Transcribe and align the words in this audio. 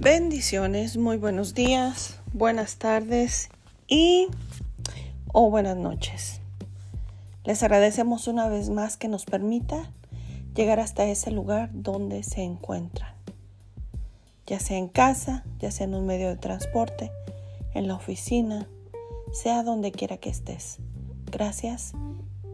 Bendiciones, 0.00 0.96
muy 0.96 1.16
buenos 1.16 1.54
días, 1.54 2.20
buenas 2.32 2.76
tardes 2.76 3.48
y 3.88 4.28
o 5.32 5.50
buenas 5.50 5.76
noches. 5.76 6.40
Les 7.44 7.64
agradecemos 7.64 8.28
una 8.28 8.48
vez 8.48 8.70
más 8.70 8.96
que 8.96 9.08
nos 9.08 9.24
permita 9.24 9.90
llegar 10.54 10.78
hasta 10.78 11.04
ese 11.04 11.32
lugar 11.32 11.70
donde 11.72 12.22
se 12.22 12.42
encuentran, 12.42 13.12
ya 14.46 14.60
sea 14.60 14.78
en 14.78 14.86
casa, 14.86 15.42
ya 15.58 15.72
sea 15.72 15.88
en 15.88 15.96
un 15.96 16.06
medio 16.06 16.28
de 16.28 16.36
transporte, 16.36 17.10
en 17.74 17.88
la 17.88 17.96
oficina, 17.96 18.68
sea 19.32 19.64
donde 19.64 19.90
quiera 19.90 20.18
que 20.18 20.30
estés. 20.30 20.78
Gracias 21.32 21.92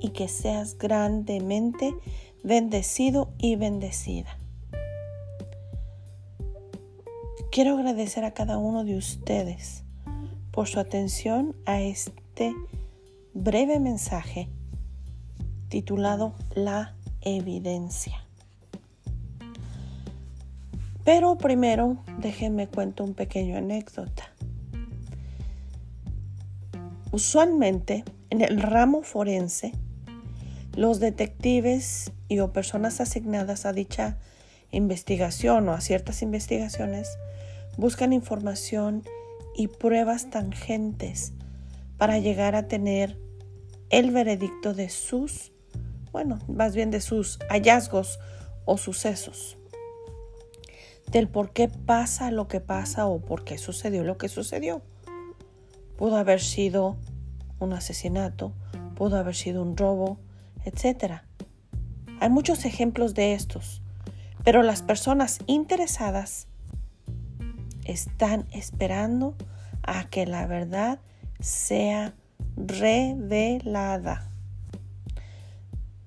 y 0.01 0.11
que 0.11 0.29
seas 0.29 0.79
grandemente 0.79 1.95
bendecido 2.43 3.29
y 3.37 3.57
bendecida. 3.57 4.39
Quiero 7.55 7.75
agradecer 7.75 8.25
a 8.25 8.33
cada 8.33 8.59
uno 8.59 8.83
de 8.83 8.97
ustedes 8.97 9.85
por 10.51 10.67
su 10.67 10.81
atención 10.81 11.55
a 11.67 11.81
este 11.81 12.53
breve 13.33 13.79
mensaje 13.79 14.49
titulado 15.69 16.35
La 16.57 16.97
evidencia. 17.21 18.25
Pero 21.05 21.39
primero 21.39 21.99
déjenme 22.19 22.67
cuento 22.67 23.05
un 23.05 23.15
pequeño 23.15 23.57
anécdota. 23.57 24.33
Usualmente 27.13 28.03
en 28.31 28.43
el 28.43 28.61
ramo 28.61 29.05
forense, 29.05 29.71
los 30.75 30.99
detectives 30.99 32.11
y 32.27 32.41
o 32.41 32.53
personas 32.53 33.01
asignadas 33.01 33.65
a 33.65 33.73
dicha 33.73 34.19
investigación 34.73 35.69
o 35.69 35.73
a 35.73 35.81
ciertas 35.81 36.21
investigaciones 36.21 37.17
buscan 37.77 38.13
información 38.13 39.03
y 39.55 39.69
pruebas 39.69 40.31
tangentes 40.31 41.33
para 41.97 42.19
llegar 42.19 42.55
a 42.55 42.69
tener 42.69 43.19
el 43.91 44.11
veredicto 44.11 44.75
de 44.75 44.89
sus, 44.89 45.53
bueno, 46.13 46.39
más 46.49 46.75
bien 46.75 46.91
de 46.91 47.01
sus 47.01 47.39
hallazgos 47.49 48.19
o 48.65 48.77
sucesos, 48.79 49.57
del 51.11 51.29
por 51.29 51.53
qué 51.53 51.69
pasa 51.69 52.31
lo 52.31 52.49
que 52.49 52.61
pasa 52.61 53.07
o 53.07 53.21
por 53.21 53.45
qué 53.45 53.59
sucedió 53.59 54.03
lo 54.05 54.19
que 54.19 54.29
sucedió. 54.29 54.83
Pudo 55.97 56.17
haber 56.17 56.41
sido 56.41 56.97
un 57.61 57.73
asesinato, 57.73 58.53
pudo 58.97 59.17
haber 59.17 59.37
sido 59.37 59.63
un 59.63 59.77
robo, 59.77 60.19
etc. 60.65 61.23
Hay 62.21 62.31
muchos 62.31 62.65
ejemplos 62.65 63.15
de 63.15 63.35
estos, 63.35 63.83
pero 64.43 64.63
las 64.63 64.83
personas 64.83 65.39
interesadas 65.47 66.49
están 67.85 68.47
esperando 68.51 69.35
a 69.83 70.05
que 70.09 70.27
la 70.27 70.47
verdad 70.47 71.01
sea 71.41 72.15
revelada. 72.57 74.31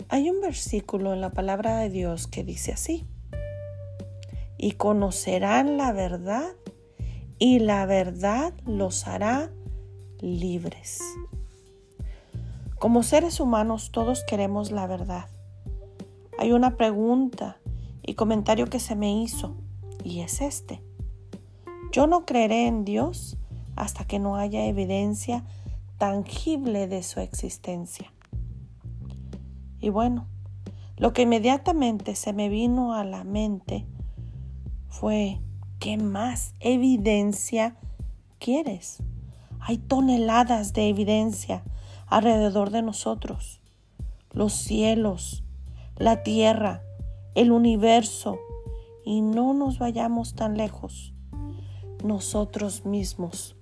Hay 0.10 0.30
un 0.30 0.42
versículo 0.42 1.14
en 1.14 1.22
la 1.22 1.32
palabra 1.32 1.80
de 1.80 1.90
Dios 1.90 2.28
que 2.28 2.44
dice 2.44 2.72
así, 2.72 3.06
y 4.58 4.74
conocerán 4.74 5.78
la 5.78 5.92
verdad 5.92 6.48
y 7.38 7.60
la 7.60 7.86
verdad 7.86 8.54
los 8.66 9.08
hará 9.08 9.52
libres. 10.20 11.02
Como 12.80 13.04
seres 13.04 13.40
humanos 13.40 13.92
todos 13.92 14.24
queremos 14.24 14.72
la 14.72 14.88
verdad. 14.88 15.30
Hay 16.40 16.52
una 16.52 16.78
pregunta 16.78 17.58
y 18.04 18.14
comentario 18.14 18.68
que 18.68 18.80
se 18.80 18.96
me 18.96 19.22
hizo 19.22 19.56
y 20.04 20.22
es 20.22 20.42
este. 20.42 20.87
Yo 21.92 22.06
no 22.06 22.26
creeré 22.26 22.68
en 22.68 22.84
Dios 22.84 23.38
hasta 23.76 24.06
que 24.06 24.20
no 24.20 24.36
haya 24.36 24.66
evidencia 24.66 25.46
tangible 25.98 26.88
de 26.88 27.02
su 27.02 27.20
existencia. 27.20 28.12
Y 29.80 29.90
bueno, 29.90 30.28
lo 30.98 31.14
que 31.14 31.24
inmediatamente 31.24 32.16
se 32.16 32.34
me 32.34 32.50
vino 32.50 32.94
a 32.94 33.04
la 33.04 33.24
mente 33.24 33.86
fue, 34.90 35.40
¿qué 35.80 35.98
más 35.98 36.54
evidencia 36.60 37.78
quieres? 38.40 39.02
Hay 39.60 39.78
toneladas 39.78 40.74
de 40.74 40.90
evidencia 40.90 41.64
alrededor 42.08 42.70
de 42.72 42.82
nosotros. 42.82 43.62
Los 44.32 44.54
cielos, 44.54 45.44
la 45.96 46.22
tierra, 46.24 46.82
el 47.34 47.52
universo. 47.52 48.40
Y 49.06 49.22
no 49.22 49.54
nos 49.54 49.80
vayamos 49.80 50.36
tan 50.36 50.58
lejos 50.58 51.14
nosotros 52.04 52.86
mismos, 52.86 53.56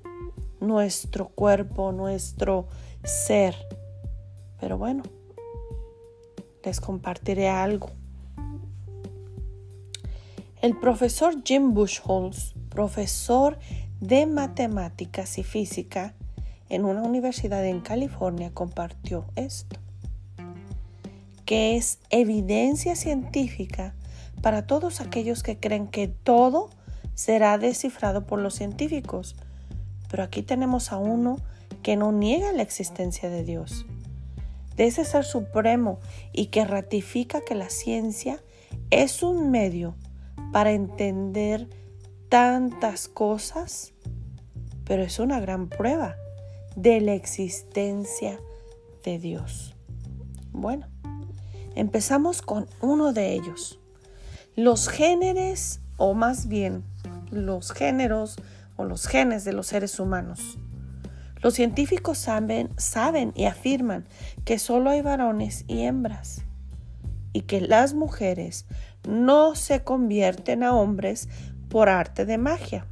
nuestro 0.59 1.29
cuerpo, 1.29 1.91
nuestro 1.91 2.67
ser. 3.03 3.55
Pero 4.59 4.77
bueno, 4.77 5.03
les 6.63 6.79
compartiré 6.79 7.49
algo. 7.49 7.89
El 10.61 10.77
profesor 10.77 11.43
Jim 11.43 11.73
Bushholz, 11.73 12.55
profesor 12.69 13.59
de 13.99 14.25
matemáticas 14.25 15.37
y 15.37 15.43
física 15.43 16.15
en 16.69 16.85
una 16.85 17.03
universidad 17.03 17.63
en 17.65 17.81
California, 17.81 18.51
compartió 18.51 19.25
esto, 19.35 19.79
que 21.45 21.77
es 21.77 21.99
evidencia 22.09 22.95
científica 22.95 23.93
para 24.41 24.65
todos 24.65 25.01
aquellos 25.01 25.43
que 25.43 25.59
creen 25.59 25.87
que 25.87 26.07
todo 26.07 26.69
será 27.15 27.57
descifrado 27.57 28.27
por 28.27 28.39
los 28.39 28.53
científicos. 28.53 29.35
Pero 30.09 30.23
aquí 30.23 30.43
tenemos 30.43 30.91
a 30.91 30.97
uno 30.97 31.37
que 31.81 31.95
no 31.95 32.11
niega 32.11 32.51
la 32.51 32.61
existencia 32.61 33.29
de 33.29 33.43
Dios, 33.43 33.85
de 34.75 34.85
ese 34.85 35.05
ser 35.05 35.25
supremo 35.25 35.99
y 36.31 36.47
que 36.47 36.65
ratifica 36.65 37.41
que 37.41 37.55
la 37.55 37.69
ciencia 37.69 38.43
es 38.91 39.23
un 39.23 39.49
medio 39.49 39.95
para 40.51 40.71
entender 40.71 41.67
tantas 42.29 43.07
cosas, 43.07 43.93
pero 44.83 45.03
es 45.03 45.19
una 45.19 45.39
gran 45.39 45.69
prueba 45.69 46.15
de 46.75 47.01
la 47.01 47.13
existencia 47.13 48.39
de 49.03 49.19
Dios. 49.19 49.75
Bueno, 50.51 50.87
empezamos 51.75 52.41
con 52.41 52.67
uno 52.81 53.13
de 53.13 53.33
ellos. 53.33 53.79
Los 54.55 54.87
géneros, 54.87 55.79
o 55.97 56.13
más 56.13 56.47
bien 56.47 56.83
los 57.31 57.71
géneros 57.71 58.37
o 58.75 58.85
los 58.85 59.07
genes 59.07 59.45
de 59.45 59.53
los 59.53 59.67
seres 59.67 59.99
humanos. 59.99 60.57
Los 61.41 61.53
científicos 61.53 62.17
saben, 62.17 62.69
saben 62.77 63.31
y 63.35 63.45
afirman 63.45 64.05
que 64.45 64.57
solo 64.57 64.89
hay 64.89 65.01
varones 65.01 65.63
y 65.67 65.81
hembras 65.81 66.43
y 67.33 67.41
que 67.41 67.61
las 67.61 67.93
mujeres 67.93 68.65
no 69.07 69.55
se 69.55 69.83
convierten 69.83 70.63
a 70.63 70.73
hombres 70.73 71.29
por 71.69 71.89
arte 71.89 72.25
de 72.25 72.37
magia. 72.37 72.87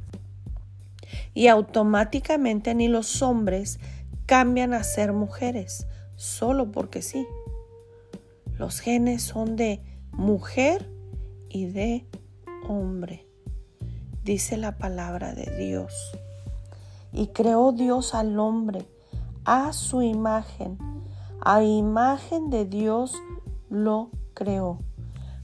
Y 1.32 1.48
automáticamente 1.48 2.74
ni 2.74 2.88
los 2.88 3.22
hombres 3.22 3.80
cambian 4.26 4.74
a 4.74 4.84
ser 4.84 5.12
mujeres 5.12 5.86
solo 6.16 6.70
porque 6.70 7.02
sí. 7.02 7.26
Los 8.58 8.80
genes 8.80 9.22
son 9.22 9.56
de 9.56 9.80
mujer 10.12 10.88
y 11.48 11.66
de 11.66 12.06
hombre 12.68 13.26
dice 14.24 14.56
la 14.56 14.78
palabra 14.78 15.34
de 15.34 15.54
Dios. 15.56 15.92
Y 17.12 17.28
creó 17.28 17.72
Dios 17.72 18.14
al 18.14 18.38
hombre 18.38 18.86
a 19.44 19.72
su 19.72 20.02
imagen. 20.02 20.78
A 21.40 21.62
imagen 21.62 22.50
de 22.50 22.64
Dios 22.64 23.14
lo 23.68 24.10
creó. 24.32 24.80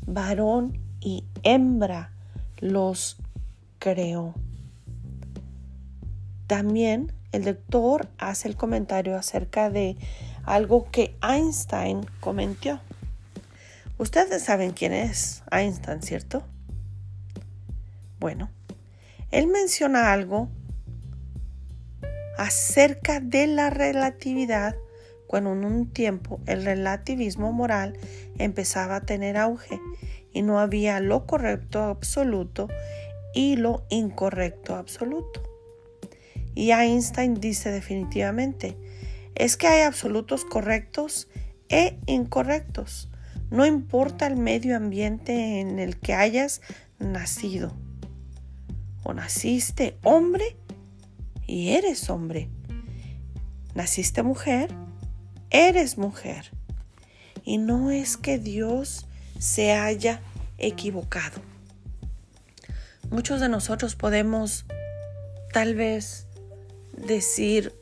Varón 0.06 0.81
y 1.00 1.25
hembra 1.43 2.12
los 2.58 3.19
creó. 3.78 4.34
También 6.46 7.12
el 7.32 7.44
doctor 7.44 8.08
hace 8.19 8.49
el 8.49 8.56
comentario 8.56 9.17
acerca 9.17 9.70
de 9.70 9.96
algo 10.44 10.90
que 10.90 11.17
Einstein 11.22 12.05
comentó. 12.19 12.81
Ustedes 13.99 14.43
saben 14.43 14.72
quién 14.72 14.93
es 14.93 15.44
Einstein, 15.52 16.02
¿cierto? 16.02 16.43
Bueno, 18.20 18.50
él 19.31 19.46
menciona 19.46 20.12
algo 20.12 20.50
acerca 22.37 23.19
de 23.20 23.46
la 23.46 23.70
relatividad 23.70 24.76
cuando 25.26 25.52
en 25.52 25.64
un 25.64 25.90
tiempo 25.90 26.40
el 26.46 26.64
relativismo 26.64 27.50
moral 27.52 27.99
empezaba 28.38 28.96
a 28.96 29.00
tener 29.06 29.37
auge 29.37 29.81
y 30.32 30.43
no 30.43 30.61
había 30.61 31.00
lo 31.00 31.26
correcto 31.26 31.82
absoluto 31.82 32.69
y 33.34 33.56
lo 33.56 33.87
incorrecto 33.88 34.75
absoluto. 34.75 35.43
Y 36.55 36.72
Einstein 36.72 37.34
dice 37.34 37.70
definitivamente, 37.70 38.76
es 39.34 39.56
que 39.56 39.67
hay 39.67 39.82
absolutos 39.82 40.44
correctos 40.44 41.28
e 41.70 41.99
incorrectos. 42.06 43.08
No 43.50 43.64
importa 43.64 44.26
el 44.26 44.37
medio 44.37 44.76
ambiente 44.76 45.61
en 45.61 45.78
el 45.78 45.99
que 45.99 46.12
hayas 46.12 46.61
nacido. 46.99 47.76
O 49.02 49.12
naciste 49.14 49.99
hombre 50.02 50.56
y 51.47 51.70
eres 51.70 52.11
hombre. 52.11 52.49
Naciste 53.75 54.23
mujer, 54.23 54.70
eres 55.50 55.99
mujer. 55.99 56.50
Y 57.44 57.58
no 57.58 57.91
es 57.91 58.17
que 58.17 58.38
Dios 58.38 59.06
se 59.38 59.73
haya 59.73 60.20
equivocado. 60.58 61.41
Muchos 63.11 63.41
de 63.41 63.49
nosotros 63.49 63.97
podemos 63.97 64.67
tal 65.53 65.75
vez 65.75 66.26
decir 66.96 67.75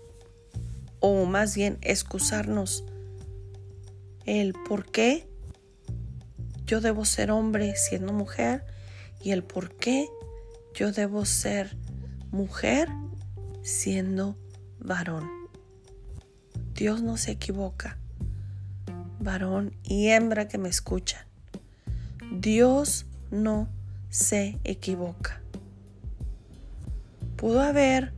o 1.00 1.26
más 1.26 1.54
bien 1.54 1.78
excusarnos 1.82 2.84
el 4.24 4.52
por 4.52 4.90
qué 4.90 5.26
yo 6.64 6.80
debo 6.80 7.04
ser 7.04 7.30
hombre 7.30 7.74
siendo 7.76 8.12
mujer 8.12 8.64
y 9.22 9.32
el 9.32 9.42
por 9.42 9.74
qué 9.76 10.08
yo 10.78 10.92
debo 10.92 11.24
ser 11.24 11.76
mujer 12.30 12.88
siendo 13.62 14.38
varón. 14.78 15.28
Dios 16.72 17.02
no 17.02 17.16
se 17.16 17.32
equivoca, 17.32 17.98
varón 19.18 19.74
y 19.82 20.10
hembra 20.10 20.46
que 20.46 20.56
me 20.56 20.68
escuchan. 20.68 21.26
Dios 22.30 23.06
no 23.32 23.68
se 24.08 24.60
equivoca. 24.62 25.40
Pudo 27.34 27.60
haber 27.60 28.12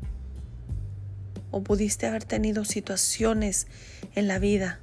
o 1.51 1.63
pudiste 1.63 2.07
haber 2.07 2.25
tenido 2.25 2.67
situaciones 2.67 3.69
en 4.15 4.29
la 4.29 4.39
vida 4.39 4.81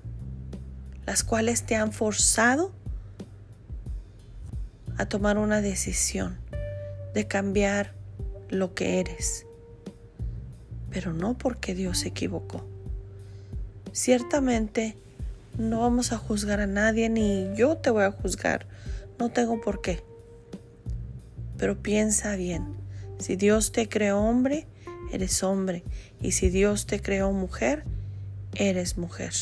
las 1.06 1.24
cuales 1.24 1.62
te 1.64 1.76
han 1.76 1.92
forzado 1.92 2.74
a 4.98 5.06
tomar 5.06 5.38
una 5.38 5.62
decisión 5.62 6.47
de 7.18 7.26
cambiar 7.26 7.94
lo 8.48 8.76
que 8.76 9.00
eres, 9.00 9.48
pero 10.92 11.14
no 11.14 11.36
porque 11.36 11.74
Dios 11.74 11.98
se 12.02 12.10
equivocó. 12.10 12.64
Ciertamente 13.92 14.96
no 15.58 15.80
vamos 15.80 16.12
a 16.12 16.20
juzgar 16.20 16.60
a 16.60 16.68
nadie 16.68 17.10
ni 17.10 17.50
yo 17.56 17.76
te 17.78 17.90
voy 17.90 18.04
a 18.04 18.12
juzgar, 18.12 18.68
no 19.18 19.30
tengo 19.30 19.60
por 19.62 19.82
qué. 19.82 20.04
Pero 21.58 21.82
piensa 21.82 22.36
bien, 22.36 22.68
si 23.18 23.36
Dios 23.36 23.72
te 23.72 23.90
creó 23.90 24.20
hombre, 24.20 24.68
eres 25.12 25.42
hombre, 25.42 25.84
y 26.22 26.34
si 26.34 26.52
Dios 26.52 26.86
te 26.86 27.02
creó 27.02 27.32
mujer, 27.32 27.84
eres 28.54 28.96
mujer. 29.00 29.34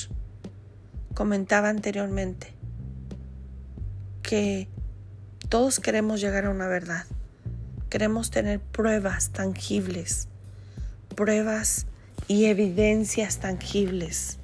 Comentaba 1.13 1.68
anteriormente 1.68 2.54
que 4.24 4.69
todos 5.50 5.81
queremos 5.81 6.21
llegar 6.21 6.45
a 6.45 6.51
una 6.51 6.68
verdad, 6.68 7.04
queremos 7.89 8.31
tener 8.31 8.59
pruebas 8.59 9.29
tangibles, 9.29 10.27
pruebas 11.15 11.87
y 12.27 12.45
evidencias 12.45 13.39
tangibles 13.39 14.37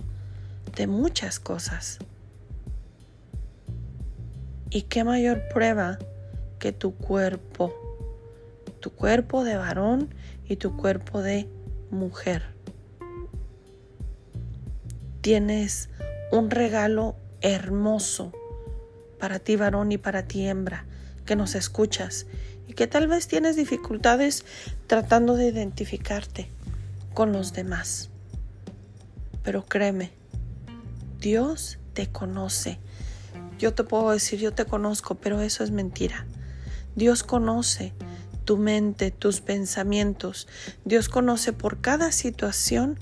de 0.76 0.88
muchas 0.88 1.40
cosas. 1.40 2.00
¿Y 4.70 4.84
qué 4.84 5.04
mayor 5.04 5.42
prueba 5.54 5.98
que 6.62 6.72
tu 6.72 6.94
cuerpo, 6.94 7.74
tu 8.80 8.92
cuerpo 8.92 9.44
de 9.44 9.58
varón 9.58 10.14
y 10.48 10.58
tu 10.58 10.78
cuerpo 10.78 11.24
de 11.24 11.50
mujer. 11.90 12.44
Tienes 15.22 15.90
un 16.32 16.52
regalo 16.52 17.16
hermoso 17.42 18.32
para 19.20 19.40
ti 19.40 19.56
varón 19.56 19.92
y 19.92 19.98
para 19.98 20.28
ti 20.28 20.46
hembra 20.48 20.86
que 21.26 21.36
nos 21.36 21.56
escuchas 21.56 22.28
y 22.72 22.74
que 22.74 22.88
tal 22.88 23.10
vez 23.10 23.28
tienes 23.28 23.58
dificultades 23.58 24.46
tratando 24.88 25.36
de 25.36 25.48
identificarte 25.48 26.50
con 27.14 27.34
los 27.34 27.52
demás. 27.52 28.10
Pero 29.44 29.66
créeme, 29.66 30.14
Dios 31.20 31.80
te 31.92 32.08
conoce. 32.08 32.80
Yo 33.60 33.74
te 33.74 33.84
puedo 33.84 34.12
decir, 34.12 34.40
yo 34.40 34.54
te 34.54 34.64
conozco, 34.64 35.16
pero 35.16 35.42
eso 35.42 35.66
es 35.66 35.72
mentira. 35.72 36.26
Dios 36.96 37.24
conoce 37.24 37.92
tu 38.46 38.56
mente, 38.58 39.12
tus 39.12 39.42
pensamientos. 39.42 40.48
Dios 40.86 41.10
conoce 41.10 41.52
por 41.52 41.82
cada 41.82 42.14
situación 42.14 42.98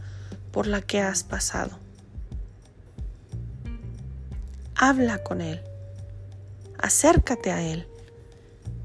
por 0.51 0.65
la 0.65 0.81
que 0.81 0.99
has 0.99 1.23
pasado. 1.23 1.77
Habla 4.73 5.21
con 5.21 5.41
Él. 5.41 5.61
Acércate 6.79 7.51
a 7.51 7.61
Él. 7.61 7.88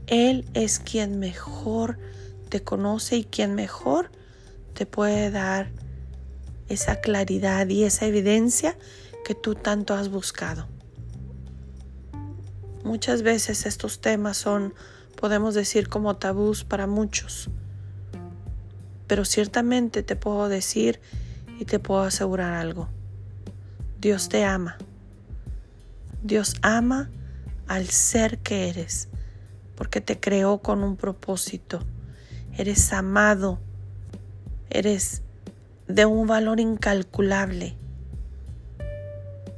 Él 0.06 0.44
es 0.54 0.78
quien 0.78 1.18
mejor 1.18 1.98
te 2.48 2.62
conoce 2.62 3.16
y 3.16 3.24
quien 3.24 3.54
mejor 3.54 4.10
te 4.74 4.86
puede 4.86 5.30
dar 5.30 5.70
esa 6.68 7.00
claridad 7.00 7.68
y 7.68 7.84
esa 7.84 8.06
evidencia 8.06 8.76
que 9.24 9.34
tú 9.34 9.54
tanto 9.54 9.94
has 9.94 10.08
buscado. 10.08 10.68
Muchas 12.84 13.22
veces 13.22 13.64
estos 13.64 14.00
temas 14.00 14.36
son, 14.36 14.74
podemos 15.18 15.54
decir, 15.54 15.88
como 15.88 16.16
tabús 16.16 16.64
para 16.64 16.86
muchos. 16.86 17.48
Pero 19.06 19.24
ciertamente 19.24 20.02
te 20.02 20.16
puedo 20.16 20.48
decir 20.48 21.00
y 21.58 21.64
te 21.64 21.78
puedo 21.78 22.02
asegurar 22.02 22.52
algo. 22.52 22.88
Dios 24.00 24.28
te 24.28 24.44
ama. 24.44 24.76
Dios 26.22 26.56
ama 26.60 27.10
al 27.66 27.88
ser 27.88 28.38
que 28.38 28.68
eres, 28.68 29.08
porque 29.76 30.00
te 30.00 30.21
creó 30.21 30.59
con 30.59 30.82
un 30.82 30.97
propósito. 30.97 31.81
Eres 32.56 32.93
amado. 32.93 33.59
Eres 34.71 35.23
de 35.88 36.06
un 36.06 36.26
valor 36.26 36.61
incalculable. 36.61 37.76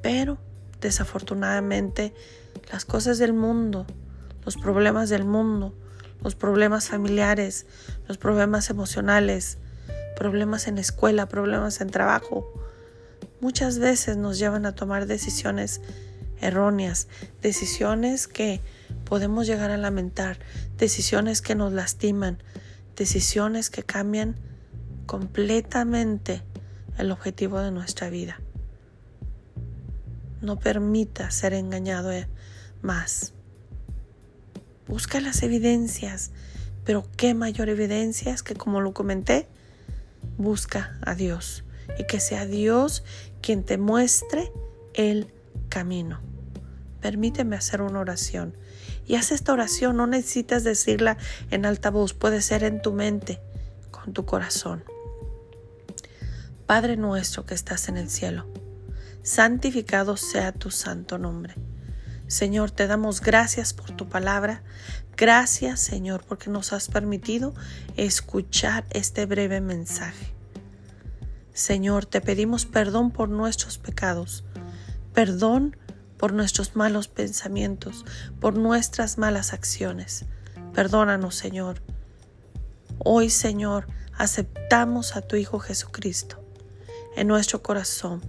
Pero, 0.02 0.38
desafortunadamente, 0.80 2.14
las 2.70 2.84
cosas 2.84 3.18
del 3.18 3.32
mundo, 3.32 3.86
los 4.44 4.56
problemas 4.56 5.08
del 5.08 5.24
mundo, 5.24 5.74
los 6.22 6.34
problemas 6.34 6.88
familiares, 6.88 7.66
los 8.08 8.18
problemas 8.18 8.70
emocionales, 8.70 9.58
problemas 10.16 10.66
en 10.66 10.78
escuela, 10.78 11.26
problemas 11.26 11.80
en 11.80 11.90
trabajo, 11.90 12.52
muchas 13.40 13.78
veces 13.78 14.16
nos 14.16 14.38
llevan 14.38 14.66
a 14.66 14.74
tomar 14.74 15.06
decisiones 15.06 15.80
erróneas, 16.40 17.08
decisiones 17.42 18.26
que 18.26 18.60
podemos 19.04 19.46
llegar 19.46 19.70
a 19.70 19.76
lamentar, 19.76 20.38
decisiones 20.76 21.42
que 21.42 21.54
nos 21.54 21.72
lastiman, 21.72 22.42
decisiones 22.96 23.70
que 23.70 23.82
cambian 23.82 24.36
completamente 25.06 26.42
el 26.98 27.12
objetivo 27.12 27.60
de 27.60 27.70
nuestra 27.70 28.10
vida. 28.10 28.40
No 30.40 30.58
permita 30.58 31.30
ser 31.30 31.54
engañado 31.54 32.12
eh, 32.12 32.28
más. 32.82 33.32
Busca 34.86 35.20
las 35.20 35.42
evidencias, 35.42 36.30
pero 36.84 37.04
qué 37.16 37.34
mayor 37.34 37.68
evidencias 37.68 38.42
que 38.42 38.54
como 38.54 38.80
lo 38.80 38.92
comenté, 38.92 39.48
busca 40.38 40.98
a 41.02 41.14
Dios 41.14 41.64
y 41.98 42.04
que 42.04 42.20
sea 42.20 42.46
Dios 42.46 43.04
quien 43.40 43.64
te 43.64 43.78
muestre 43.78 44.52
el 44.94 45.32
camino. 45.68 46.20
Permíteme 47.06 47.54
hacer 47.54 47.82
una 47.82 48.00
oración. 48.00 48.56
Y 49.06 49.14
haz 49.14 49.30
esta 49.30 49.52
oración, 49.52 49.96
no 49.96 50.08
necesitas 50.08 50.64
decirla 50.64 51.18
en 51.52 51.64
alta 51.64 51.88
voz, 51.88 52.14
puede 52.14 52.42
ser 52.42 52.64
en 52.64 52.82
tu 52.82 52.92
mente, 52.92 53.40
con 53.92 54.12
tu 54.12 54.24
corazón. 54.26 54.82
Padre 56.66 56.96
nuestro 56.96 57.46
que 57.46 57.54
estás 57.54 57.88
en 57.88 57.96
el 57.96 58.10
cielo, 58.10 58.48
santificado 59.22 60.16
sea 60.16 60.50
tu 60.50 60.72
santo 60.72 61.16
nombre. 61.16 61.54
Señor, 62.26 62.72
te 62.72 62.88
damos 62.88 63.20
gracias 63.20 63.72
por 63.72 63.92
tu 63.92 64.08
palabra. 64.08 64.64
Gracias, 65.16 65.78
Señor, 65.78 66.24
porque 66.26 66.50
nos 66.50 66.72
has 66.72 66.88
permitido 66.88 67.54
escuchar 67.96 68.84
este 68.90 69.26
breve 69.26 69.60
mensaje. 69.60 70.34
Señor, 71.52 72.04
te 72.04 72.20
pedimos 72.20 72.66
perdón 72.66 73.12
por 73.12 73.28
nuestros 73.28 73.78
pecados, 73.78 74.42
perdón 75.14 75.76
por 76.16 76.32
nuestros 76.32 76.76
malos 76.76 77.08
pensamientos, 77.08 78.04
por 78.40 78.54
nuestras 78.56 79.18
malas 79.18 79.52
acciones. 79.52 80.24
Perdónanos, 80.72 81.34
Señor. 81.34 81.82
Hoy, 82.98 83.30
Señor, 83.30 83.86
aceptamos 84.16 85.16
a 85.16 85.22
tu 85.22 85.36
Hijo 85.36 85.58
Jesucristo 85.58 86.42
en 87.16 87.28
nuestro 87.28 87.62
corazón 87.62 88.22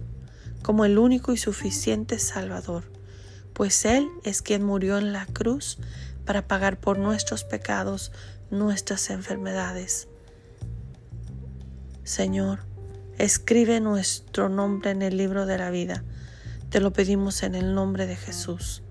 como 0.62 0.84
el 0.84 0.98
único 0.98 1.32
y 1.32 1.36
suficiente 1.36 2.18
Salvador 2.18 2.84
pues 3.58 3.84
Él 3.86 4.08
es 4.22 4.40
quien 4.40 4.62
murió 4.62 4.98
en 4.98 5.12
la 5.12 5.26
cruz 5.26 5.78
para 6.24 6.46
pagar 6.46 6.78
por 6.78 6.96
nuestros 6.96 7.42
pecados, 7.42 8.12
nuestras 8.52 9.10
enfermedades. 9.10 10.06
Señor, 12.04 12.60
escribe 13.18 13.80
nuestro 13.80 14.48
nombre 14.48 14.92
en 14.92 15.02
el 15.02 15.16
libro 15.16 15.44
de 15.44 15.58
la 15.58 15.70
vida. 15.70 16.04
Te 16.70 16.80
lo 16.80 16.92
pedimos 16.92 17.42
en 17.42 17.54
el 17.54 17.74
nombre 17.74 18.06
de 18.06 18.16
Jesús. 18.16 18.82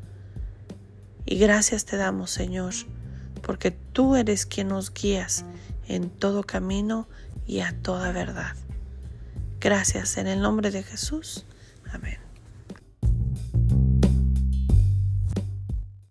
Y 1.26 1.38
gracias 1.38 1.86
te 1.86 1.98
damos, 1.98 2.32
Señor, 2.32 2.74
porque 3.42 3.72
tú 3.72 4.16
eres 4.16 4.46
quien 4.46 4.70
nos 4.70 4.94
guías 4.94 5.46
en 5.88 6.10
todo 6.10 6.44
camino 6.44 7.08
y 7.46 7.60
a 7.60 7.76
toda 7.82 8.12
verdad. 8.12 8.56
Gracias 9.60 10.18
en 10.18 10.28
el 10.28 10.42
nombre 10.42 10.72
de 10.72 10.84
Jesús. 10.84 11.46
Amén. 11.92 12.27